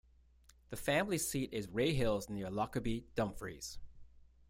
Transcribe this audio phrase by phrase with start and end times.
[0.71, 3.77] The family seat is Raehills, near Lockerbie, Dumfries.